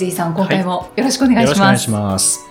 [0.00, 1.54] ゼイさん、今回もよろしくお願いします。
[1.54, 2.50] よろしくお願いします。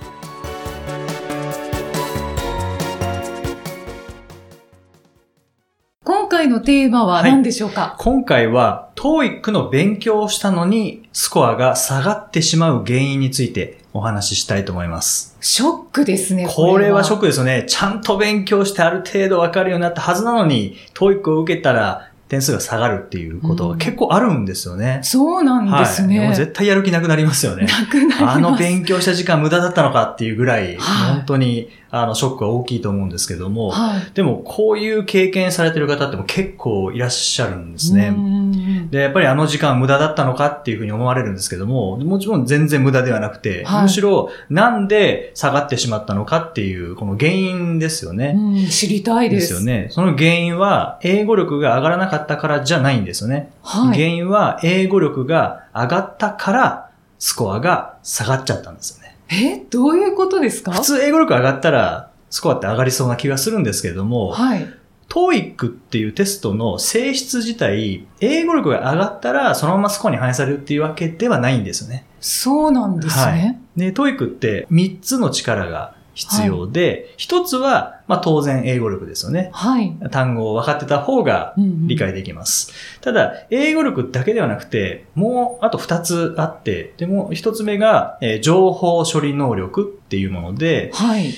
[6.04, 15.36] 今回のテーマは何でしょうか、今回は TOEIC の勉強をしたのにスコアが下がってしまう原因についてお話ししたいと思います。
[15.42, 17.66] ショックですね、これはショックですよね。
[17.68, 25.00] ちゃんと勉強してある程度わかるようになったはずなのに TOEIC を受けたら点数が下がるっていうことが結構あるんですよね。
[25.02, 26.12] そうなんですはい。
[26.12, 26.20] ね。
[26.28, 27.66] もう絶対やる気なくなりますよね。
[27.66, 28.24] なくなります。
[28.24, 34.12] あの勉強した時間無駄だったのかっていうぐらい、はい本当にあのショックは大きいと思うんですけども、はい。
[34.14, 38.12] でもこういう経験されてる方っても結構いらっしゃるんですね。
[38.12, 38.79] ね。
[38.90, 48.34] で、やっぱりあの時間無駄だったのかっていうふうに思われるんですけども、もちろん全然無駄ではなくて、はいむしろなんで下がってしまったのかっていう、この原因ですよね。
[48.36, 49.36] うん、知りたいで。
[49.36, 49.88] ですすよね。
[49.92, 53.52] その原因は、英語力が上がらなかったからじゃないんですよね。
[53.64, 53.94] はい。
[53.94, 59.16] 原因は、英語力が上がったから、スコアが下がっちゃったんですよね。
[59.32, 60.72] え、どういうことですか？
[60.72, 64.68] 普通英語力上がったら、スコアって上がりそうな気がするんですけれども、はい。
[65.10, 72.06] TOEIC っていうテストの性質自体、英語力が上がったら、そのままスコアに反映されるっていうわけではないんですよね。
[72.22, 73.60] そうなんですね。
[73.76, 79.50] で、TOEIC って3つの力が必要で、1つは、まあ当然英語力ですよね。
[79.54, 79.96] はい。
[80.12, 82.72] 単語を分かってた方がうんうん理解できます。
[83.02, 91.34] ただ、英語力だけではなくて、もうあと2つあって、でも1つ目が、えー情報処理能力っていうもので、はい。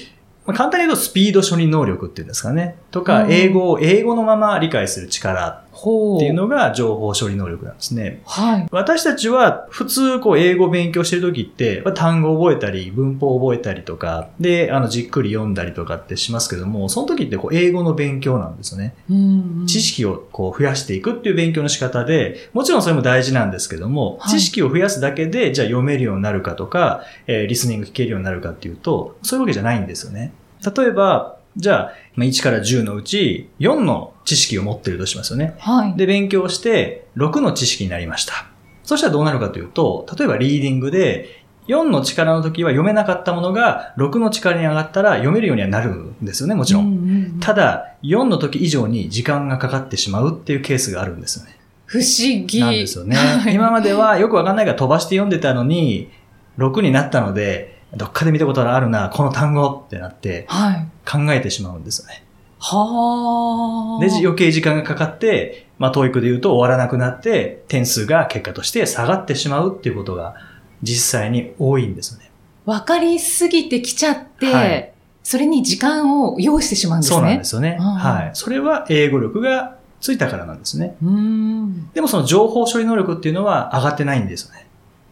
[0.52, 2.76] まあ簡単に言うとスピード処理能力っていうんですかね。
[2.92, 5.64] とか、うん英語を英語のまま理解する力。
[5.82, 8.22] っていうのが情報処理能力なんですね。
[8.26, 8.68] はい。
[8.72, 18.94] 私たちは普通こう英語を勉強してる時って、まあ単語を覚えたり、文法を覚えたりとか、で、あの、じっくり読んだりとかってしますけども、その時ってこう英語の勉強なんですよね。
[19.10, 30.34] うん知識をこう増やしていくっていう勉強の仕方で、もちろんそれも大事なんですけども、はい知識を増やすだけで、じゃあ読めるようになるかとか、えーリスニング聞けるようになるかっていうと、そういうわけじゃないんですよね。
[30.76, 35.56] 例えば、じゃあ、まあ1から10のうち4の知識を持ってるとしますよね。
[35.60, 35.96] はい。
[35.96, 38.46] で、勉強して6の知識になりました。
[38.84, 46.86] そしたらどうなるかというと、例えばリーディングで、4の力の時は読めなかったものが6の力に上がったら読めるようにはなるんですよね、もちろん。
[46.86, 51.58] うんうんうんただ、4の時以上に時間がかかってしまうっていうケースがあるんですよね。
[51.86, 52.60] 不思議。
[52.60, 53.50] なんですよねは。
[53.50, 56.10] い今まではよくわかんないから飛ばして読んでたのに、
[56.58, 60.88] 6になったので、どっかで見たことがあるな、この単語ってなってはい。
[61.06, 62.24] 考えてしまうんですよね。
[62.59, 64.06] はあ。
[64.06, 70.35] で、余計時間がかかって、まあ、教育で言うと終わらなくなって、点数が結果として下がってしまうっていうことが
[70.84, 72.31] 実際に多いんですよね。
[72.66, 74.91] わかりすぎてきちゃって、はい
[75.23, 77.16] それに時間を要してしまうんですね。
[77.16, 77.78] そうなんですよね。
[77.79, 78.31] はい。
[78.34, 80.96] それは英語力がついたからなんですね。
[81.02, 81.91] うーん。
[81.94, 84.68] でもその情報処理能力っていうのは上がってないんですよね。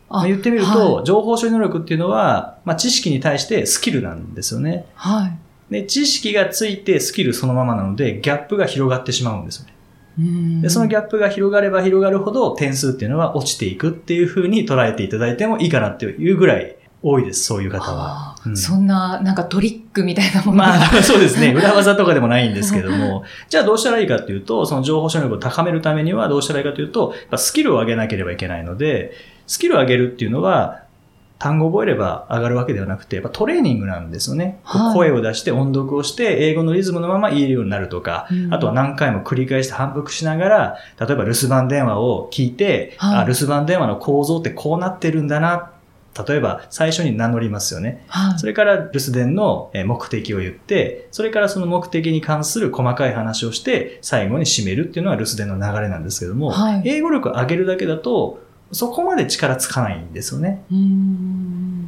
[0.09, 1.05] まあ言ってみると、はい。
[1.05, 4.85] 情報処理能力っていうのは、まあ、知識に対してスキルなんですよね。
[4.95, 5.37] はい
[5.69, 9.73] で、知識がついてスキルそのままなので、ギャップが広がってしまうんですよね。
[10.61, 18.35] で、そのギャップが広がれば広がるほど点数っていうのは落ちていくっていう風に捉えていただいてもいいかなっていうぐらい多いです、そういう方は。
[18.45, 20.67] うんそんな、なんかトリックみたいなものが。
[20.69, 21.51] まあ、そうですね。
[21.55, 23.23] 裏技とかでもないんですけども。
[23.47, 29.11] じゃあどうしたらいいかっていうと、その情報処理能力を高めるためにはどうしたらいいかというと、スキルを上げなければいけないので、
[29.49, 30.83] スキルを上げるっていうのは、
[31.39, 34.59] 単語を覚えれば上がるわけではなくて、やっぱトレーニングなんですよね。
[34.63, 45.71] はい声を出して音読をして、英語のリズムのまま言えるようになるとか、うんあとは何回も繰り返して反復しながら、例えば留守番電話を聞いて、はいあ留守番電話の構造ってこうなってるんだな。
[46.27, 48.03] 例えば最初に名乗りますよね。
[48.07, 58.39] はいそれから留守電のえー目的を言って、それからその目的に関する細かい話をして、最後に締めるっていうのが留守電の流れなんですけども、はい英語力を上げるだけだと、
[58.71, 60.63] そこまで力つかないんですよね。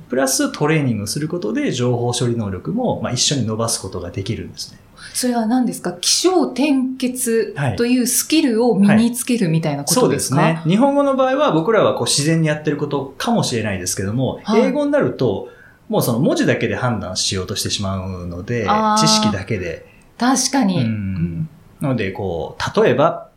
[0.10, 4.80] プラストレーニングをすることで情報処理能力も、まあ、一緒に伸ばすことができるんですね。
[5.14, 5.94] それは何ですか？
[5.94, 10.62] 気象転結はいというスキルを身につけるみたいなこそうでとですか、すね。
[10.66, 15.50] 日本語の場合は僕らはこう自然にやってることかもしれないですけども、はい英語になると、
[15.90, 18.68] もうその文字だけで判断しようとしてしまうので
[19.00, 19.86] 知識だけで。
[20.18, 20.82] 確かに。
[20.82, 21.50] うん
[21.80, 23.31] なので、こう、例えば、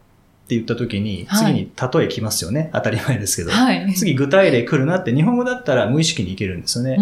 [0.44, 2.70] って言った時に、はい次に例え来ますよね。
[2.74, 3.50] 当たり前ですけど。
[3.50, 3.94] はい。
[3.94, 6.98] 次具体例来るなって日本語だったら無意識にいけるんですよね。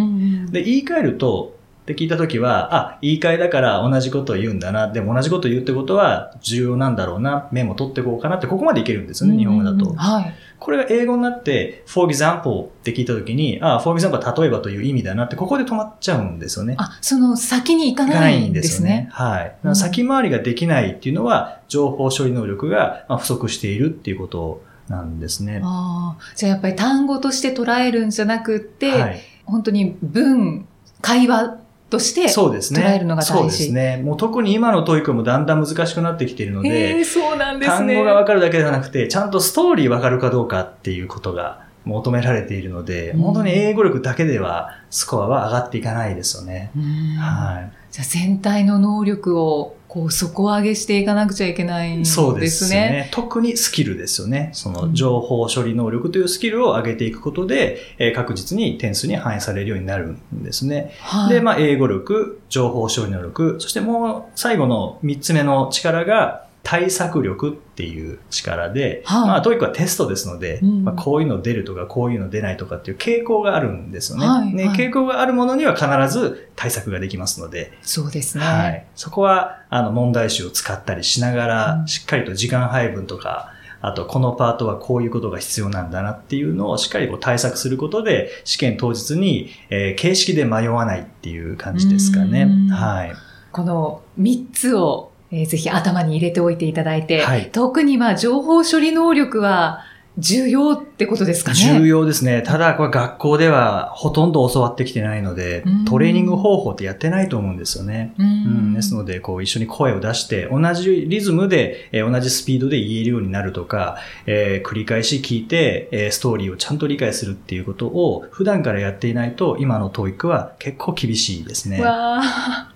[0.51, 4.87] で、言い換えると、って聞いたときは、あ、言い換えだから同じことを言うんだな。
[4.87, 7.49] でも同じことを言うってことは重要なんだろうな。
[7.51, 9.93] メモ取っていこうかなって、ここまでいけるんですよね、日本語だと。
[9.95, 10.35] はい。
[10.61, 16.77] これが英語になって、for example って聞いたときに、あ、for example は例えばという意味だなって、ここで止まっちゃうんですよね。
[16.79, 19.09] あ、その先に行かなないいんでんですすね。
[19.11, 19.57] はい。
[19.75, 25.61] 先回りができないっていうのは、情報処理能力がまあ不足しているっていうことなんですね。
[25.65, 29.21] ああ、じゃあやっぱり単語として捉えるんじゃなくって、はい。
[29.45, 30.69] 本当に文、
[31.01, 31.57] 会話
[31.93, 32.81] として、そうですね。
[32.83, 33.99] 捉えるのが大事そうですね。
[34.03, 37.97] もう特に今の TOEIC もだんだん難しくなってきているのへで、えそうなんです単ね。
[37.97, 46.71] 語がわかるだけではなくて、ちゃんとストーリーわかるかどうかっていうことが求められているので、うん本当に英語力だけではスコアは上がっていかないですよね。
[46.77, 46.83] うん
[47.19, 47.73] はい。
[47.91, 52.15] じゃあ全体の能力をこう底上げしていかなくちゃいけないんですね。
[52.15, 53.11] そうですね。
[53.13, 54.49] 特にスキルですよね。
[54.55, 60.95] その情報処理能力というスキルを上げていくことで、えー確実に点数に反映されるようになるんですね。
[61.01, 74.27] はい、で、まあ、英語力、情報処理能力、そしてもう最後の三つ目の力が対策力っていう力で、はいまあ、 TOEIC はテストですので、うんまあ、こういうの出るとか、こういうの出ないとかっていう傾向があるんですよね。
[74.27, 78.45] ねはいはい傾向があるものには必ず対策ができますので、そうですね。
[78.45, 78.87] はい。
[78.95, 92.69] そこは、あの、問題集を使ったりしながら、うんしっかりと時間配分とか、あと、このパートはこういうことが必要なんだなっていうのをしっかりこう対策することで、試験当日に、えー形式で迷わないっていう感じですかねうん。
[92.69, 93.13] はい。
[93.51, 99.85] この3つを、えーぜひ頭に入れておいていただいて、はい特にまあ情報処理能力は
[100.19, 101.57] 重要ってことですかね。
[101.57, 102.43] 重要ですね。
[102.43, 108.13] ただ、これ学校ではほとんど教わってきてないのでうん、トレーニング方法ってやってないと思うんですよね。
[108.19, 108.29] ううん、
[108.73, 108.75] ん。
[108.75, 113.97] ですので、こう一緒に声を出して、同じリズムで、えー同じスピードで言えるようになるとか、
[114.27, 121.81] えー繰り返し聞いて、えーストーリーをちゃんと理解するっていうことを普段からやっていないと、今の TOEIC は結構厳しいですね。
[121.81, 122.75] わあ、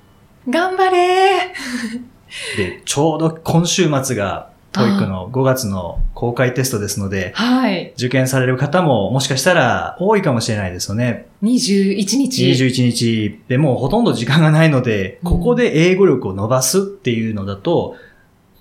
[0.49, 1.53] 頑張れ
[2.57, 7.93] で、ちょうど今週末が TOEIC の5月の公開テストですので、はい。
[7.97, 11.27] 受験される方ももしかしたら多いかもしれないですよね。
[11.43, 12.45] 21日。
[12.45, 17.97] 21日でもうほとんど時間がないので、うんここで英語力を伸ばすっていうのだと、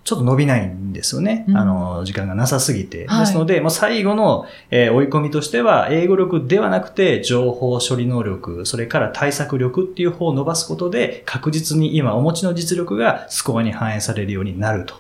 [0.06, 1.46] ちょっと伸びないんですよね。
[1.48, 3.08] うんあの、時間がなさすぎて。
[3.08, 14.94] はいですので、もう最後の、えー追い込みとしては、英語力ではなくて、情報処理能力、それから対策力っていう方を伸ばすことで、確実に今お持ちの実力がスコアに反映されるようになると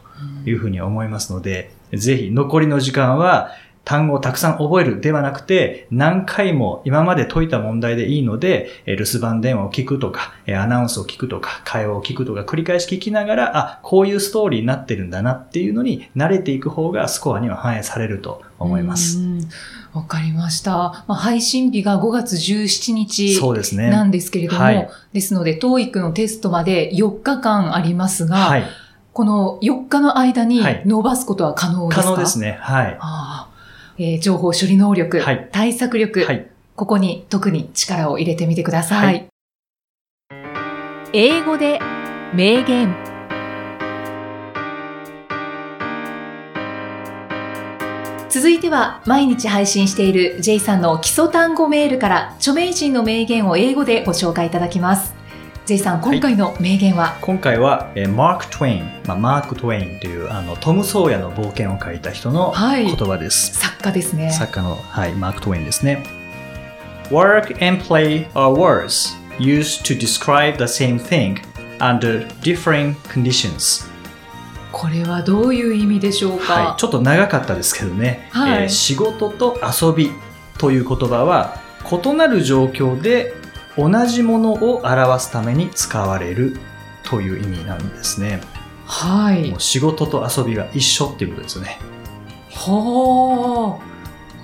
[0.47, 3.51] いうふうに思いますので、ぜひ残りの時間は
[3.85, 19.19] 単語をたくさん覚えるではなくて、何回も今まで解いた問題でいいので、えー留守番電話を聞くとか、えーアナウンスを聞くとか、会話を聞くとか、繰り返し聞きながら、あ、こういうストーリーになってるんだなっていうのに慣れていく方がスコアには反映されると思います。
[19.19, 19.39] うん。
[19.93, 21.05] わかりました。
[21.05, 23.89] まあ、配信日が5月17日そうですね。
[23.89, 28.63] なんですけれども、はいですので、TOEIC のテストまで4日間ありますが、はい。
[29.13, 32.57] この4日の間にはい伸ばすことは可能ですか、可能ですね。
[32.59, 32.97] はい。
[32.99, 33.54] ああ
[33.97, 36.47] えー情報処理能力、はい対策力、はい。
[36.75, 39.05] ここに特に力を入れてみてください。
[39.05, 39.27] はい
[41.17, 41.79] 英語で
[42.33, 42.93] 名言
[48.27, 55.15] 続いては毎日配信している J さんの基礎単語メールから著名人の名言を英語でご紹介いただきます。
[55.65, 63.55] J さん、今回の名言は、今回は、えーマーク・トウェイン、まあ、マーク・トウェインというあのトム・ソーヤの冒険を書いた人のはい言葉です。
[63.55, 64.31] 作家ですね。
[64.31, 66.03] 作家の、はい、マーク・トウェインですね。
[67.09, 71.41] Work and play are words used to describe the same thing
[71.79, 73.89] under differing conditions.
[74.71, 80.11] これはどういう意味でしょうか、はい、ちょっと長かったですけどね、はいえー仕事と遊び
[80.59, 81.57] という言葉は
[81.91, 83.33] 異なる状況で
[83.77, 86.57] 同じものを表すために使われる
[87.03, 88.41] という意味なんですね。
[88.85, 89.59] はいもう。
[89.59, 91.79] 仕事と遊びが一緒っていうことですよね。
[92.49, 93.95] ほー。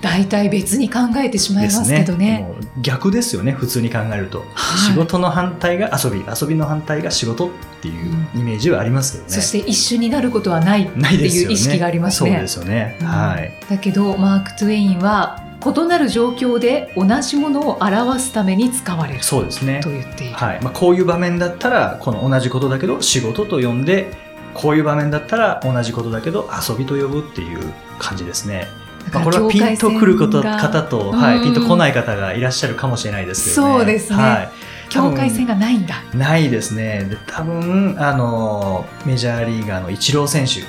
[0.02, 2.40] 大体別に考えてしまいますけどね。
[2.40, 4.40] もう逆ですよね、普通に考えると。
[4.40, 4.48] はい
[4.92, 9.30] 仕事の反対が遊び、遊びの反対が仕事っていうイメージはありますけどね。
[9.30, 12.30] そして一緒になることはないってないう意識がありますね。
[12.30, 12.98] そうですよね。
[13.00, 13.52] うんはい。
[13.70, 19.90] だけどマーク・トゥエインは異なる状況で同じものを表すために使われるそうですねと。
[19.90, 20.34] 言っている。
[20.34, 24.12] はいまあ、こういう場面だったらこの同じことだけど仕事と呼んで
[24.54, 28.66] こういう場面だったら同じことだけど遊びと呼ぶっていう感じですね。
[29.12, 33.74] まあ、これはピンとくること方と、はい、うんピンとこない方がいらっしゃるかもしれないですけどね。
[33.78, 34.48] そうですねはい、
[34.88, 35.96] 境界線がないんだ。
[36.14, 37.06] ないですね。
[37.08, 40.62] で多分あのメジャーリーガーのイチロー選手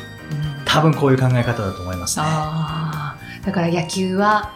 [0.65, 2.25] 多分こういう考え方だと思いますね。
[2.25, 4.51] ああ、だから野球は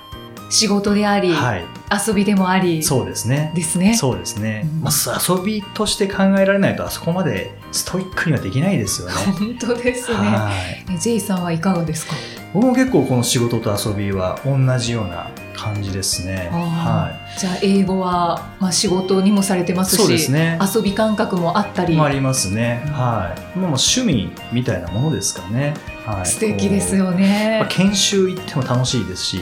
[0.50, 1.66] 仕事であり、はい。
[2.08, 3.52] 遊びでもあり、そうですね。
[3.56, 3.94] ですね。
[3.96, 4.62] そうですね。
[4.66, 9.14] うんまあ、遊びとして考えられないと、あそこまでストイックにはできないですよね。
[9.40, 10.16] 本当ですね。
[10.18, 10.52] は
[10.90, 10.94] い。
[10.94, 12.14] え J さんはいかがですか？
[12.54, 16.50] 僕も結構この仕事と遊びは同じような感じですね。
[16.54, 19.86] はじゃあ英語はまあ仕事にもされてまい。
[19.86, 20.60] すし、そうですね。
[20.76, 22.84] 遊び感覚もあったり、もありますね。
[22.86, 23.58] うんはい。
[23.58, 25.74] もう趣味みたいなものですかね。
[26.06, 26.26] はい。
[26.26, 26.96] 素敵です。
[26.96, 27.58] よね。
[27.60, 29.38] まあ、研修行っても楽しいですし、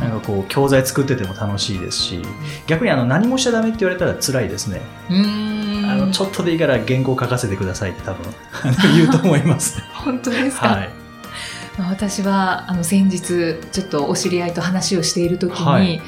[0.00, 2.22] なんかこう教材作ってても楽しいですし、
[2.66, 4.80] 逆にあの何もしちゃダメって言われたら辛いですね。
[5.10, 8.24] うーんあのちょっとでいいから原稿書かせてくださいって多分
[8.96, 9.80] 言うと思います。
[9.92, 10.68] 本当ですか？
[10.68, 10.90] はい。
[11.78, 16.02] まあ私はあの先日ちょっとお知り合いと話をしている時に、はい。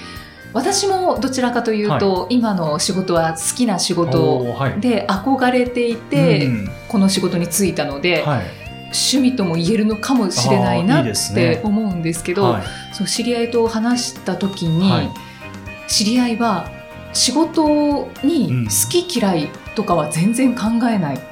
[0.53, 4.57] 私もどちらかというと、今の仕事は好きな仕事。
[4.81, 6.71] で憧れていて、うん。
[6.89, 8.67] この仕事に就いたので、はい。
[8.87, 12.63] 趣味とも言えるのかもしれないないって思うんですけどはい。
[12.95, 15.11] そう知り合いと話した時に、はい。
[15.89, 16.71] 知り合いは
[17.13, 18.65] 仕事にうん。
[18.67, 21.23] 好き嫌いとかは全然考えないっっ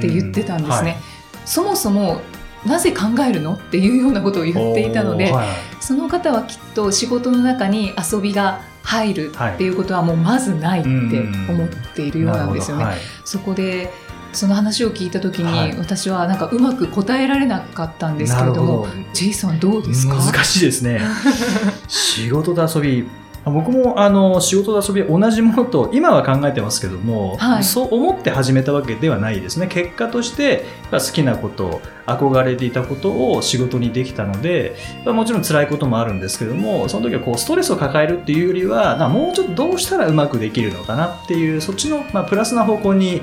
[0.00, 0.96] て言ってたんですね。
[1.44, 2.22] そもそも
[2.66, 3.54] なぜ考えるの？
[3.54, 5.48] っていうようなことを言っていたので、はい。
[5.80, 12.84] その方はきっと仕事の中に遊びが入るっていうことはもうまずないって思っているようなんですよね。
[12.84, 13.92] なるそこで
[14.32, 20.14] その話を聞いた時に、はい私はなんかうまく答えられなかったんですけれどもほどなるほジェイさんどうですか？
[20.16, 21.00] ど難しいですね。
[21.88, 23.06] 仕事と遊び。
[23.44, 27.64] 僕もあの仕事と遊び同じものと今は考えてますけども、はい。
[27.64, 29.66] そう思って始めたわけではないですね。
[29.66, 43.22] 結果として好きなこと憧れていたことを仕事にできたのでもちろん辛いこともあるんですけどもその時はこうストレスを抱えるっていうよりはなもうちょっとどうしたらうまくできるのかなっていうそっちの、まあ、プラスな方向に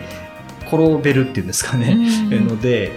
[0.67, 1.97] 転べるっていうんですかね、
[2.31, 2.47] うん。
[2.47, 2.93] ので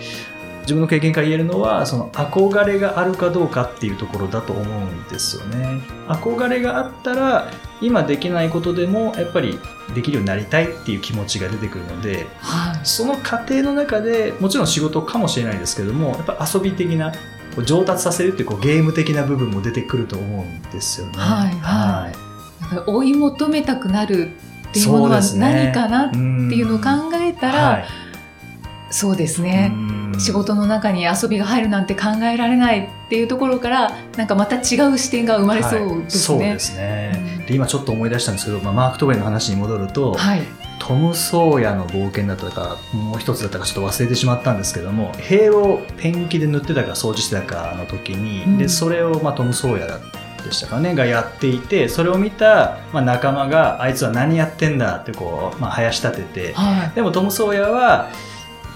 [0.64, 5.82] 自分の経験から言えるのはその憧れがあるかどうかっていうところだと思うんですよね。
[6.08, 9.58] 憧れがあったら今できないことでもやっぱり
[9.94, 12.80] できるようになりたいっていう気持ちが出てくるのではい。
[12.82, 17.12] その過程の中でもちろん仕事かもしれないですけどもやっぱ遊び的な
[17.64, 21.12] 上達させるっていうこうゲーム的な部分も出てくると思うんですよね。
[21.16, 22.62] はいはい。
[22.62, 24.30] だから追い求めたくなる
[24.70, 27.84] っていうものは何かなっていうのを考えたら、はい。
[28.90, 36.20] そうですね、うん仕事の中に遊びが入るなんて考えられないっていうところからなんかまた違う視点が生まれそうはいですね。
[36.20, 37.46] そうですね、うん。
[37.46, 40.42] で今ちょっと思い出したんですけど、まあ、マーク・トウェインの話に戻ると、はい、
[40.78, 48.58] トム・ソーヤの冒険だったかもう一つだったかちょっと忘れてしまったんですけども塀をペンキで塗ってたか掃除してたかの時に、うん。
[48.58, 50.00] でそれを、まあ、トム・ソーヤ
[50.44, 58.10] でしたかねがやっていてそれを見た、まあ、仲間があいつは何やってんだってこう、まあ、林立ててはでもトム・ソーヤは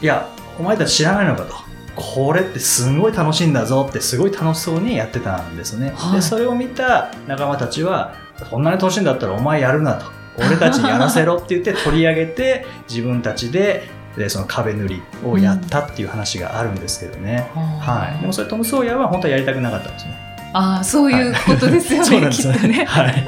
[0.00, 1.68] いやお前たち知らないのかと。
[1.98, 5.92] これってすごい楽しいんだぞってすごい楽しそうにやってたんですね。
[5.96, 8.14] はいでそれを見た仲間たちは
[8.48, 10.06] そんなに楽しいんだったらお前やるなと
[10.38, 17.50] 俺たちにやらせろって言って取り上げて自分たちででその壁塗りをやったっていう話があるんですけどね。
[17.56, 20.28] い、はい、でもそれトム・ソーヤは本当はやりたくなかったんですね。
[20.52, 23.26] ああそういうことですよね、そうなんですきっとねはい、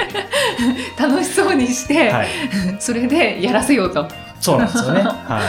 [0.98, 2.28] 楽しそうにして、はい、
[2.78, 4.08] それでやらせようと。
[4.40, 5.02] そうなんですよね。
[5.04, 5.40] は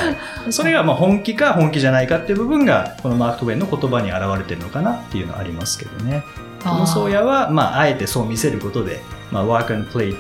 [0.48, 0.52] い。
[0.52, 6.24] それがまあ本気か本気じゃないかっていう部分がこのマーク・トウェインの言葉に表れてるのかなっていうのはありますけどね。
[6.60, 10.16] トム・ソーヤはまああえてそう見せることで、まあ、ワーク and プレイっ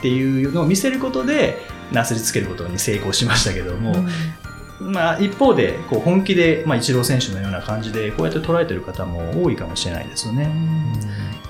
[0.00, 4.08] ていうのを見せることでなすりつけることに成功しましたけども、うん
[4.92, 10.50] まあ、一方でこう本気で、まあ、イチロー選手のような感じでこうやって捉えてる方も多いかもしれないですよね。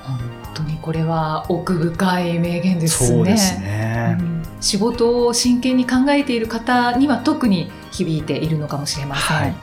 [0.02, 0.18] 本
[0.54, 3.08] 当にこれは奥深い名言ですね。
[3.08, 4.18] そうですね。
[4.20, 4.33] うん
[4.64, 9.36] 仕事を真剣に考えている方には特に響いているのかもしれません。
[9.36, 9.54] はい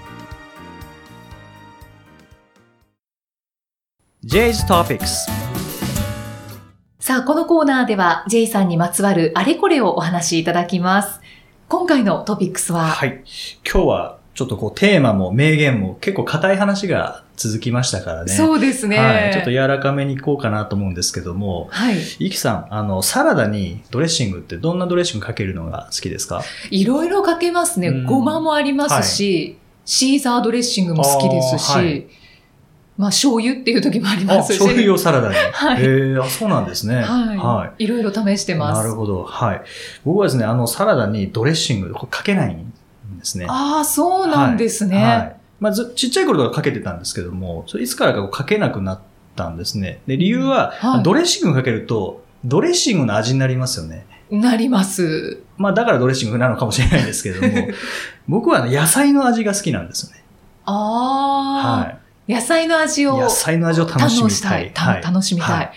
[4.24, 5.28] J's Topics
[7.00, 11.20] さあ、このコーナーでは J さんにまつわるあれこれをお話しいただきます。
[11.68, 13.24] 今回のトピックスは、はい。
[13.66, 18.32] 今日はちょっとこうテーマも名言も結構硬い話が続きましたからね。
[18.34, 18.98] そうですね。
[18.98, 19.34] はい。
[19.34, 21.98] ちょっと柔らかめにいこうかなと思うんですけども、はい。
[22.20, 26.44] イキさん、あの、サラダにドレッシングってどんなドレッシングかけるのが好きですか？
[26.70, 27.88] いろいろかけますね。
[27.88, 32.06] うんごまもありますし、シーザードレッシングも好きですし、はい
[32.98, 34.60] まあ醤油っていう時もありあ、ますし。
[34.60, 35.36] 醤油をサラダに。
[35.54, 36.98] はいへえあ、そうなんですね。
[36.98, 38.82] はい。、はいろいろ試してます。
[38.82, 39.24] なるほど。
[39.24, 39.62] はい。
[40.06, 42.58] 僕はですね、あの、サラダにドレッシングかけないん
[43.18, 43.48] ですね。
[43.50, 45.04] ああ、そうなんですね。
[45.04, 45.36] はい。
[45.62, 49.00] まあ、ずちっちゃい頃とかかけてたんですけども、それいつからかかけなくなっ
[49.36, 50.02] たんですね。
[50.08, 54.06] で、理由は、はいドレッシングかけると、ドレッシングの味になりますよね。
[54.32, 55.40] なります。
[55.58, 57.68] まあ、だからドレッシングなのかもしれないですけれども、
[58.28, 60.24] 僕はね野菜の味が好きなんですよね。
[60.66, 61.90] ああ、は
[62.28, 62.34] い。
[62.34, 65.52] 野菜の味を野菜の味を楽しみたい楽しみたい。
[65.52, 65.72] はい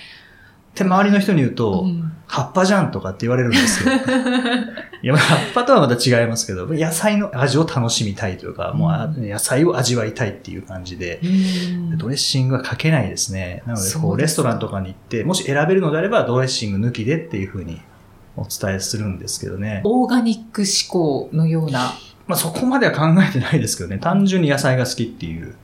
[0.74, 3.94] って周りの人に言うと、うん葉っぱじゃんとかって言われるんですよ。
[5.02, 13.62] いや、葉っぱとはまた違いますけど、野菜の味を楽しみたいというか、もう野菜を味わいたいっていう感じで、うんドレッシングはかけないですね。
[13.66, 17.80] なので、こう、レストランとかに行って、もし選べるのであれば、ドレッシング抜きでっていうふうに
[18.36, 19.82] お伝えするんですけどね。
[19.84, 21.92] オーガニック志向のような。
[22.26, 23.98] まあ、そこまでは考えてないですけどね。
[23.98, 25.54] 単純に野菜が好きっていう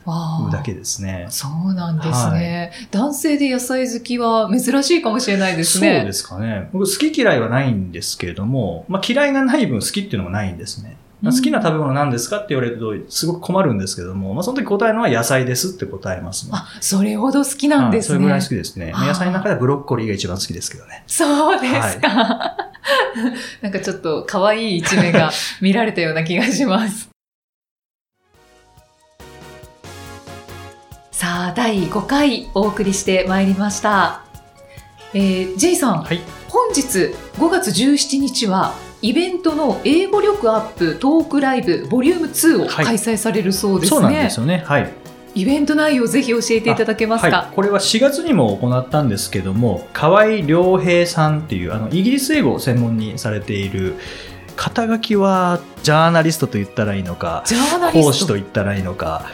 [0.53, 1.27] だけですね。
[1.31, 5.99] そうなんですね、男性で野菜好きは珍しいかもしれないですね。
[5.99, 6.69] そうですかね。
[6.73, 10.97] 僕好き嫌いはないんですけれども、まあ嫌いがない分好きっていうのもないんですね。
[11.23, 16.53] まあ好きな食べ物何ですかって言われるとすごく困るんですけども、まあその時答えるのは野菜ですって答えますね。
[16.55, 18.19] あ、それほど好きなんですね。
[18.19, 18.93] はいそれぐらい好きですね。
[18.95, 21.05] 野菜の中ではブロッコリーが一番好きですけどね。
[21.07, 22.70] そうですか。
[23.61, 27.09] なんかちょっと可愛い一面が 見られたような気がします。
[31.11, 34.23] さあ、第5回お送りしてまいりました。
[35.13, 36.21] えー、J さん、はい。
[36.49, 43.99] 本日5月17日は、イベントの英語力アップトークライブボリューム2をはい開催されるそうですね。
[43.99, 44.63] そうなんですよね。
[44.67, 44.91] はい。
[45.35, 47.37] イベント内容ぜひ教えていただけますか？
[47.37, 53.97] はい、これは4月にも行ったんですけども河合良平さんっていうあのイギリス英語を専門にされている
[54.57, 57.45] 肩書きはジャーナリストと言ったらいいのか
[57.93, 59.27] 講師と言ったらいいのか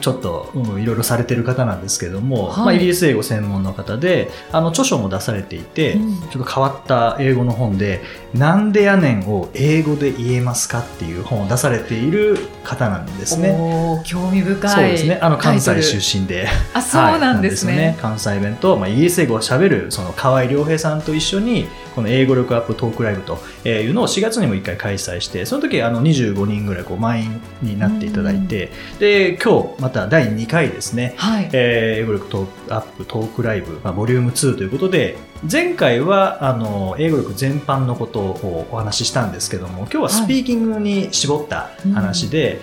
[0.00, 8.00] ちょっと、うん、いろいろされてる方なんですけども、はいまあ、イギリス英語専門の方であの著書も出されていて、うんちょっと変わった英語の本で
[8.34, 13.56] 「なんでやねん」を英語で言えますかっていう本を出されている方なんですね。
[14.04, 14.70] 興味深い。
[14.70, 15.18] そうですね。
[15.20, 15.82] あの関西身。
[15.82, 16.48] 出身で。
[16.74, 17.76] あ、そうなんですね。
[17.76, 31.50] はい関西弁と、まあ、イギリス英語を喋る、その河合良平さんと一緒に、この英語力アップトークライブというのを4月にも1回開催して、その時あの25人ぐらいこう満員になっていただいて、で、今日また第2回ですね、はい。
[31.52, 35.16] えー英語力トークアップトークライブ、まあ、ボリューム2ということで、
[35.50, 42.60] 前回はあの英語力全般のことをお話ししたんですけども、今日はスピーキングに絞った話で、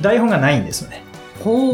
[0.00, 1.04] 台本がないんですよね。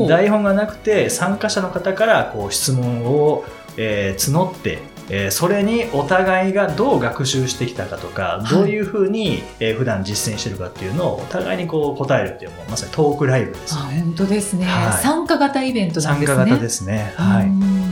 [0.09, 3.45] 台本がなくて参加者の方からこう質問を、
[3.77, 4.79] えー募って、
[5.11, 14.01] えーそれにお互いがどう学習してきたかとか、いどういうふうに、えー普段実践してるかっていうのをお互いにこう答えるっていうもうまさにトークライブですよあ、ね。
[14.01, 16.37] 本当ですね、はい参加型イベントなん参ですね。
[16.37, 17.13] 加型ですね。
[17.17, 17.90] はい。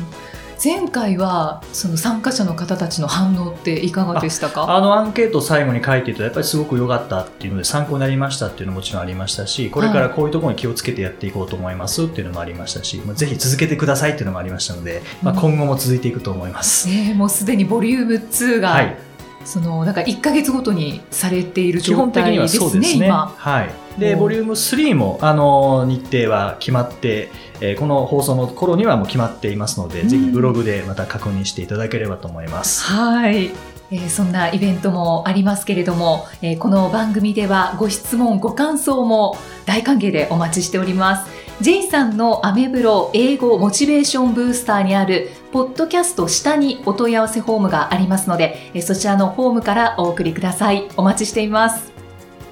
[0.59, 4.77] うん前回はその参加者の方たちの反応っていかがでしたか？
[4.77, 16.89] あ のアンケートを最後に書いていたやっぱりすごく良かったっていうので参考になりましたっていうのももちろんありましたしこれからこういうところに気をつけてやっていこうと思いますっていうのもありましたし、まあぜひ続けてくださいっていうのもありましたので、まあ、うん今後も続いていくと思います。
[16.89, 18.97] ねえもうすでにボリューム2が、はい
[19.45, 23.07] そのなんか1か月ごとにされている基本的には状態ですねすね。
[23.07, 23.33] 今。
[23.35, 23.71] はい。
[23.99, 27.31] で、うんボリューム3も、あの、日程は決まって、
[27.61, 32.83] えーこの放送の頃にはもう決まっていますので、うんぜひブログでまた確認していただければと思います。
[32.85, 33.51] はい。
[33.91, 41.31] えーそんなイベントもありますけれども、えーこの番組ではご質問、ご感想も大歓迎でお待ちしております。
[41.61, 50.87] J さんのアメブロ英語モチベーションブースターにあるポッドキャスト下にお問い合わせフォームがありますので、えーそちらのフォームからお送りください。
[50.97, 51.91] お待ちしています。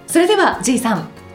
[0.08, 1.08] それでは J さん、